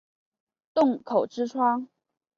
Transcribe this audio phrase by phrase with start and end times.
[0.73, 1.87] 洞口之窗